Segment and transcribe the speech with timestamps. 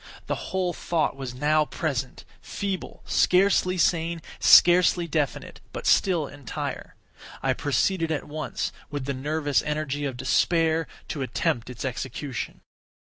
[0.25, 6.95] The whole thought was now present—feeble, scarcely sane, scarcely definite,—but still entire.
[7.43, 12.61] I proceeded at once, with the nervous energy of despair, to attempt its execution.